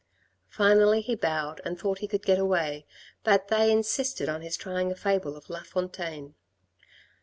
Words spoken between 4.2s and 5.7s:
on his trying a fable of La